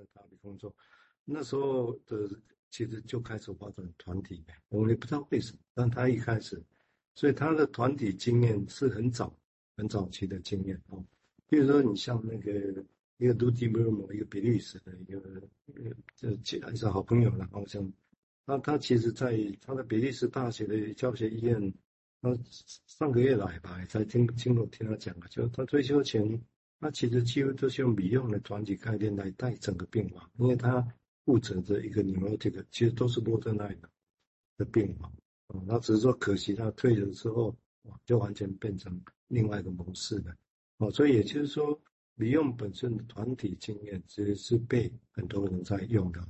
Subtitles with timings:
[0.00, 0.74] 在大理工作，
[1.24, 2.28] 那时候的
[2.70, 6.62] 其实就开始发展团体，我们也不知道为什么，但他一开始，
[7.14, 9.36] 所以他的团体经验是很早、
[9.76, 11.04] 很早期的经验哦。
[11.48, 12.50] 比如说，你像那个
[13.18, 15.20] 一个 Rudy Vermo 一个比利时的一个
[16.22, 17.92] 呃，这还是好朋友了，好像
[18.46, 21.72] 他他其实在他的比利时大学的教学医院。
[22.22, 22.38] 他
[22.86, 26.22] 上个月来吧，才听听我听他讲啊，就他退休前，
[26.82, 30.84] 那其实几乎都是用米用的团体概念来带整个病房，因为他
[31.26, 33.90] 负责的一个 neurotic，其实都是洛特奈的
[34.56, 35.12] 的病房，
[35.48, 37.54] 啊，那只是说可惜他退了之后，
[38.06, 40.34] 就完全变成另外一个模式了，
[40.78, 41.78] 哦，所以也就是说，
[42.14, 46.20] 米用本身的团体经验其实是被很多人在用的，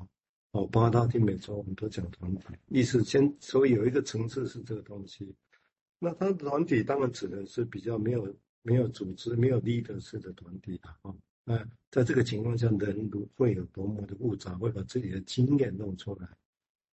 [0.51, 5.33] 哦，包括他听美洲，我们都讲团体，意思先，所以有一个层次是这个东西。
[6.01, 10.97] 那他的团体当然指的是比较没有没有组织、没有 leader 式的团体啊。
[11.45, 16.29] 那在这个情况下，人会有多么的复杂，会把自己的经验弄出来。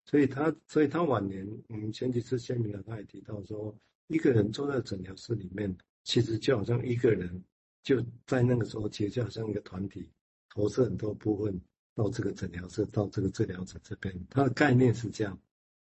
[0.05, 7.43] 所以他，所以他晚年，我们前几次签名了，他也提到说，一个人坐在诊疗室里面，其实就好像一个人
[7.83, 10.09] 就在那个时候，其实就好像一个团体，
[10.49, 11.59] 投射很多部分
[11.93, 14.17] 到这个诊疗室，到这个治疗者这边。
[14.29, 15.37] 他的概念是这样。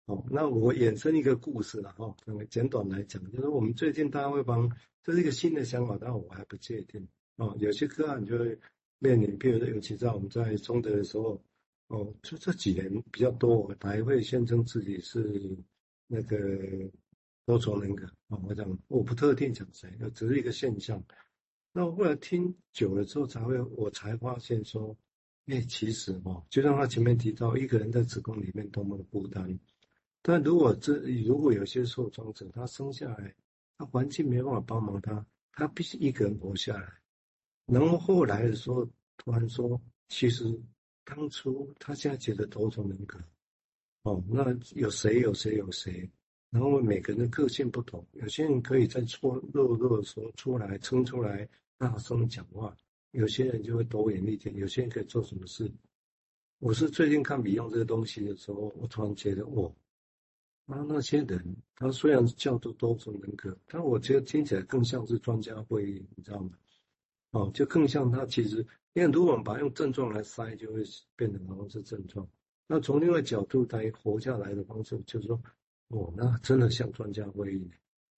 [0.06, 2.14] 哦，那我衍生一个故事了哈。
[2.26, 4.70] 那么简短来讲，就是我们最近大家会帮，
[5.02, 7.08] 这是一个新的想法，但我还不确定。
[7.36, 8.58] 哦，有些个案就会
[8.98, 11.42] 面临，比如说，尤其在我们在中德的时候，
[11.88, 15.56] 哦，就这几年比较多，还会宣称自己是
[16.06, 16.38] 那个
[17.46, 18.04] 多重人格。
[18.28, 21.02] 啊，我讲我不特定讲谁，只是一个现象。
[21.72, 24.94] 那我后来听久了之后，才会我才发现说，
[25.46, 29.58] 哎，其实哦，就像他前面提到，一个人在子宫里面多么的孤单。
[30.26, 33.34] 但如果这如果有些受创者，他生下来，
[33.76, 35.22] 他环境没办法帮忙他，
[35.52, 36.90] 他必须一个人活下来。
[37.66, 40.58] 然后后来的时候，突然说，其实
[41.04, 43.22] 当初他现在觉得多重人格，
[44.04, 46.10] 哦，那有谁有谁有谁，
[46.48, 52.74] 然后每个人的个性不同，有些人可以在错弱弱的时候出来撑出来，大声讲话；
[53.10, 55.70] 有些人就会多言一点，有些人可以做什么事。
[56.60, 59.70] 我是最近看米用这个东西的时候，我突然觉得，哦。
[60.66, 66.50] 那那些人，他虽然叫做多重人格，但我觉得听起来更像是专家会议，你知道吗？
[67.32, 70.82] 哦，就更像他其实，因为如果我们把用症状来筛，就会
[71.16, 72.26] 变成好像是症状。
[72.66, 75.38] 那从另外角度来活下来的方式，就是说，
[75.88, 77.70] 哦，那真的像专家会议，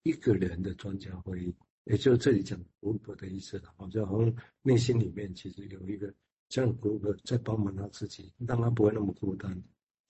[0.04, 1.52] 一个人的专家会议，
[1.84, 3.74] 也就是这里讲孤博的意思了。
[3.76, 4.32] 好像好像
[4.62, 6.14] 内心里面其实有一个
[6.48, 9.60] 这样 group 在帮忙他自己，让他不会那么孤单。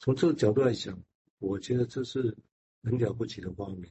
[0.01, 1.03] 从这个角度来想。
[1.39, 2.37] 我觉得这是
[2.83, 3.91] 很了不起的发明，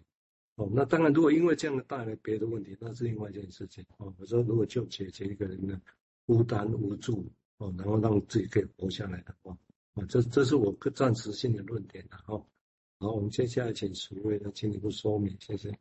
[0.55, 4.13] 哦，那当然，如果因为这样的带来别的问题，那是另外一件事情，哦。
[4.17, 5.79] 我说，如果就解决一个人的
[6.25, 7.25] 孤单无助，
[7.57, 9.57] 哦，然后让自己可以活下来的话，
[9.93, 12.45] 啊，这这是我个暂时性的论点了，哈。
[12.99, 15.77] 好，我们接下来请淑卫来进一步说明，谢谢。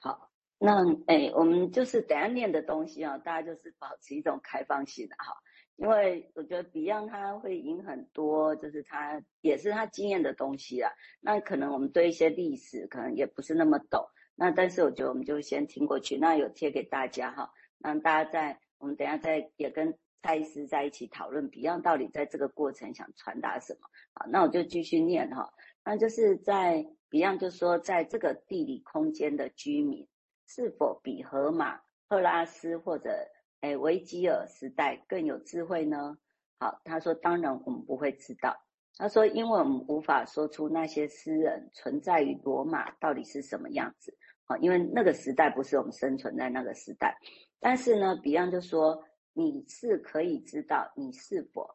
[0.00, 5.40] 好，那哎，我们就是等下念的东西啊，大家就是保持一种开放性的哈。
[5.80, 10.92] 因为我觉得 Beyond 他会引很多，就是他也是他经验的东西啊。
[11.22, 14.04] 那可能我们对一些历史可能也不是那么懂，
[14.34, 16.18] 那但是我觉得我们就先听过去。
[16.18, 23.88] 那有贴给大家哈，让大家在我们等下再也跟蔡医师在一起讨论 Beyond 到底在这个过程想传达什么。
[24.12, 25.50] 好，那我就继续念哈。
[25.82, 30.06] 那就是在 Beyond 就说，在这个地理空间的居民
[30.46, 33.10] 是否比荷马、赫拉斯或者
[33.60, 36.16] 哎，维吉尔时代更有智慧呢？
[36.58, 38.56] 好，他说，当然我们不会知道。
[38.96, 44.14] 他说，因为我们无法说出那些诗人存在于罗马到底是什么样子。
[44.44, 47.16] 好，因为那个时代不是我们生存在那个时代。
[47.60, 51.66] 但是呢，Beyond 就说，你是可以知道你是否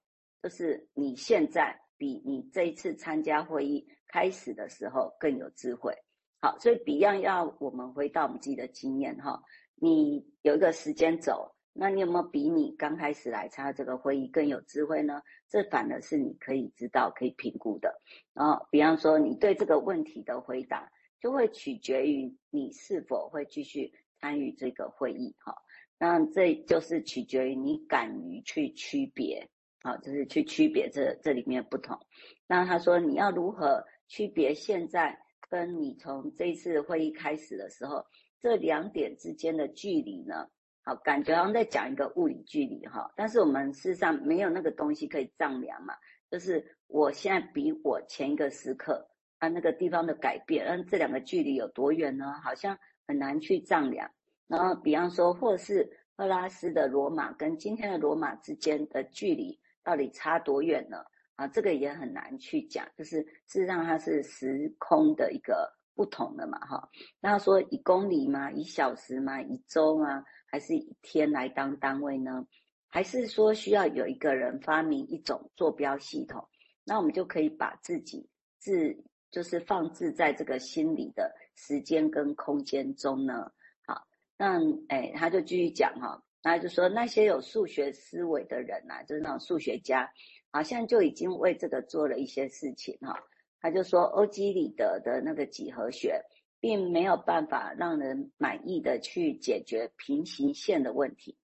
[0.44, 5.96] 就是你现在比你这一次参加会议开始的时候更有智慧。
[6.42, 9.42] 好，所以 Beyond 要我们回到我们自己的经验哈，
[9.76, 11.55] 你有一个时间轴。
[11.78, 15.22] 那你有没有比你刚开始来参加这个会议更有智慧呢？
[15.50, 18.02] 这反而是你可以知道、可以评估的。
[18.34, 20.90] 然后，比方说，你对这个问题的回答，
[21.20, 23.92] 就会取决于你是否会继续
[24.22, 25.36] 参与这个会议。
[25.40, 25.54] 哈，
[26.00, 29.50] 那这就是取决于你敢于去区别，
[29.84, 32.00] 好，就是去区别这这里面不同。
[32.48, 35.20] 那他说，你要如何区别现在
[35.50, 38.06] 跟你从这次会议开始的时候，
[38.40, 40.48] 这两点之间的距离呢？
[40.88, 45.96] 好，感觉好像在讲一个物理距离哈，但是我们事实上没有那个东西可以丈量嘛。
[46.30, 49.10] 就是我现在比我前一个时刻
[49.40, 52.34] 啊那个地方的改变，那这两个距离有多远呢？
[52.44, 52.78] 好像
[53.08, 54.08] 很难去丈量。
[54.48, 60.98] 然后比方说，或是赫拉斯的罗马跟今天的罗马之间的距离到底差多远呢？
[61.36, 66.88] 啊，这个也很难去讲，就是事实上它是时空的一个不同的嘛，哈。
[67.20, 68.52] 那说以公里吗？
[68.52, 69.42] 以小时吗？
[69.42, 70.24] 以周吗？
[70.56, 72.48] 还是以天来当单位呢？
[72.88, 76.48] 还是说需要有一个人发明一种坐标系统，
[76.86, 78.26] 那我们就可以把自己
[78.62, 78.98] 置，
[79.30, 83.52] 就是放置在这个心理的时间跟空间中呢？
[83.86, 84.08] 好，
[84.38, 90.10] 那哎，他就继续讲哈，他就说那些有数学思维的人啊，就是那种数学家，
[90.52, 93.14] 好像就已经为这个做了一些事情哈。
[93.60, 96.24] 他就说欧几里得的那个几何学，
[96.60, 101.38] 并没有办法让人满意的去解决平行线的问题。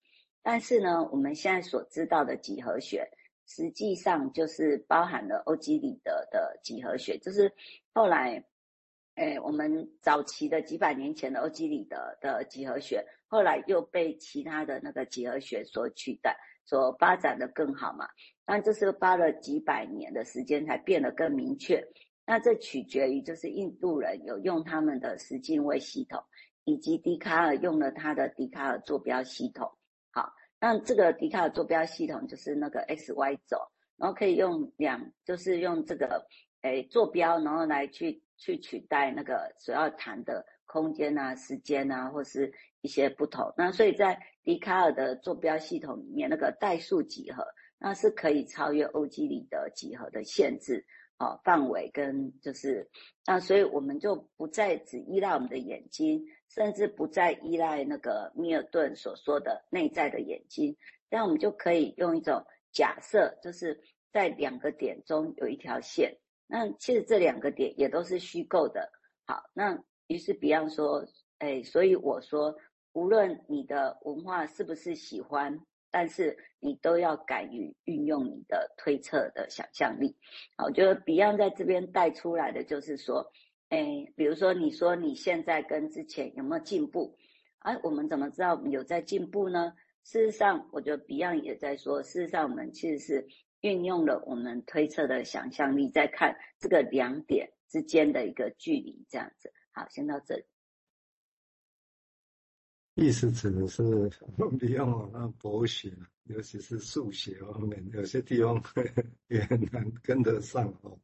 [0.43, 3.07] 但是呢，我们现在所知道的几何学，
[3.47, 7.53] 实际上就是包含了欧几里得的几何学，就是
[7.93, 8.43] 后来，
[9.17, 16.35] 哎，我们早期的几百年前的欧几里得的几何学，后来又被其他的那个几何学所取代，
[16.65, 18.09] 所发展的更好嘛。
[18.47, 21.87] 但这是花了几百年的时间才变得更明确。
[22.27, 26.23] 那这取决于就是印度人有用他们的十进位系统，
[26.65, 29.71] 以及笛卡尔用了他的笛卡尔坐标系统。
[30.13, 33.57] 好那这个笛卡尔坐标系统就是那个 x y 轴，
[33.97, 36.25] 然后可以用两，就是用这个
[36.63, 42.53] 诶坐标，然后来去去取代那个所要谈的空间啊、时间啊，或是
[42.83, 43.53] 一些不同。
[43.57, 47.45] 那所以在笛卡尔的坐标系统里面，那个代数几何，
[47.79, 50.85] 那是可以超越欧几里得几何的限制，
[51.21, 52.91] 哦，范围跟就是，
[53.25, 56.27] 那所以我们就不再只依赖我们的眼睛。
[56.53, 60.77] 甚至不再依赖那个米尔顿所说的内在的眼睛，
[61.09, 63.81] 这样我们就可以用一种假设，就是
[64.13, 66.19] 在两个点中有一条线。
[66.49, 68.91] 那其实这两个点也都是虚构的。
[69.27, 71.07] 好，那于是比方说，
[71.39, 72.53] 哎，所以我说，
[72.95, 75.57] 无论你的文化是不是喜欢，
[75.91, 80.17] 但是你都要敢于运用你的推测的想象力。
[80.57, 83.31] 好，我觉得 Beyond 在这边带出来的就是说。
[83.71, 87.17] 哎，比如说，你说你现在跟之前有没有进步？
[87.61, 89.73] 哎，我们怎么知道有在进步呢？
[90.03, 93.29] 事实上，我觉得 Beyond 也在说，事实上我们其实是
[93.61, 99.53] 运用了我们推测的想象力，在看这个两点之间的一个距离，这样子。
[99.71, 100.45] 好，先到这里。
[103.01, 103.83] 意思指的是
[104.37, 105.91] Beyond 那博学，
[106.25, 108.63] 尤其是数学方面，有些地方
[109.29, 110.99] 也很难跟得上哦。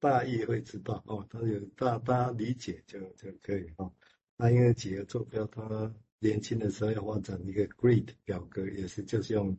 [0.00, 3.92] 大意会知道哦，他有大大家理解就就可以哦。
[4.38, 9.54] 那因为几何坐标，他年轻的时候要发展一个 grid 表格，也是就是用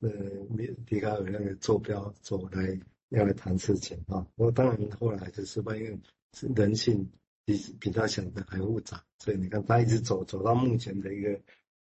[0.00, 0.10] 呃
[0.48, 2.76] 米笛卡尔那个坐标走来
[3.10, 4.26] 要来谈事情啊。
[4.34, 5.96] 不过当然后来就是失败，因为
[6.32, 7.08] 是人性
[7.52, 11.40] 比比他想的还复杂，所以你看他一直走走到目前的一个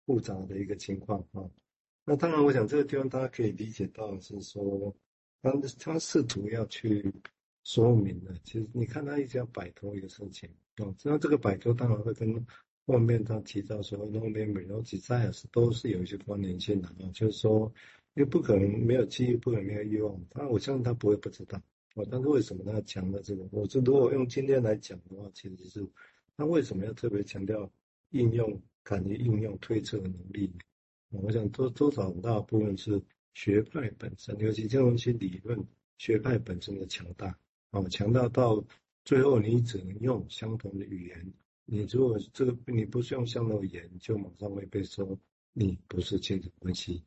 [0.06, 1.42] 复杂的一个情况啊。
[2.04, 4.94] 那当然，我想这个地方大家可以理解到是说，
[5.42, 7.12] 他他试图要去。
[7.68, 12.46] 说明的，其实你看他一直要摆脱一个事情哦，那这个摆脱当然会跟
[12.86, 17.72] 后面他提到说 no memory、no desires 都是有一些关联性的啊，就是说，
[18.14, 21.60] 因为不可能没有记忆，不可能没有欲望，他我相信他不会不知道
[21.96, 23.48] 哦，但是为什么他强调这个？
[23.50, 25.86] 我是如果用今天来讲的话，其实是
[26.36, 27.70] 他为什么要特别强调
[28.10, 30.52] 应用、敢于应用推测的能力？
[31.08, 33.00] 我想多多少很大部分是
[33.32, 35.58] 学派本身，尤其这种一些理论
[35.96, 37.34] 学派本身的强大。
[37.70, 38.62] 哦，强大到
[39.02, 41.32] 最后，你只能用相同的语言。
[41.64, 45.18] 你如果这个你不是用相同的语言，就马上会被说
[45.54, 47.02] 你不是亲子关系。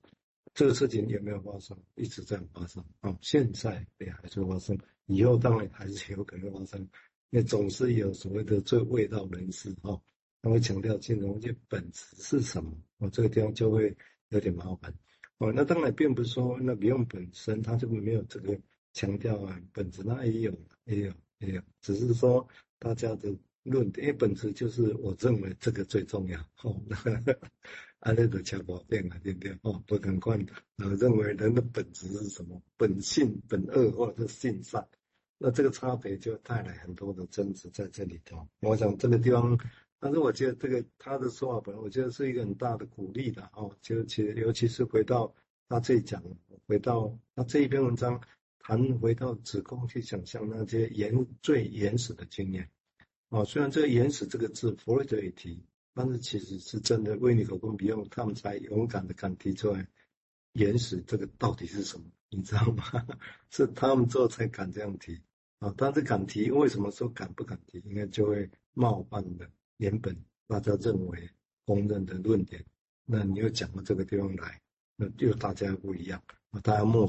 [0.60, 1.80] 这个事情有没有发生？
[1.96, 2.84] 一直在发生。
[3.00, 6.86] 哦，现在也还是发生，以后当然还是有可能发生。
[7.30, 10.02] 那总是有所谓的最卫道人士哦，
[10.42, 12.78] 他会强调亲子关系本质是什么？
[12.98, 13.96] 哦，这个地方就会
[14.32, 14.94] 有点麻烦。
[15.38, 18.60] 哦，那当然并不是说那 Beyond 本身他就没有这个。
[18.92, 20.52] 强调啊，本质那也有，
[20.84, 22.46] 也有，也有，只是说
[22.80, 26.40] 大家的论点，因为本质就是我认为这个最重要。
[26.64, 26.82] 哦，
[28.00, 29.58] 安利的强保变啊，对不对？
[29.62, 30.54] 哦，不可惯的。
[30.98, 32.62] 认为人的本质是什么？
[32.78, 34.88] 本性、本恶或者是性善，
[35.38, 38.48] 那这个差别就带来很多的争执在这里头。
[38.62, 39.58] 我想这个地方，
[40.00, 43.76] 但是我觉得这个他的说法本来，我觉得是一个很大的鼓励的哦。
[43.82, 45.34] 就其实尤其是回到
[45.68, 46.24] 他这一讲，
[46.68, 48.22] 回到他这一篇文章。
[48.62, 52.70] 谈回到子宫去想象那些原最原始的经验，
[53.30, 55.64] 哦，虽然这个原始这个字弗洛伊德也提，
[56.00, 59.86] 但是其实是真的，为你口供比用他们才勇敢的敢提出来，
[60.54, 62.06] 原始这个到底是什么？
[62.30, 62.86] 你知道吗？
[63.52, 65.20] 是他们之后才敢这样提，
[65.58, 67.80] 啊、但是敢提，为什么说敢不敢提？
[67.80, 70.16] 应该就会冒犯的原本
[70.48, 71.30] 大家认为
[71.66, 72.64] 公认的论点，
[73.04, 74.62] 那你又讲到这个地方来，
[74.96, 76.24] 那又大家不一样，
[76.64, 77.08] 大家陌生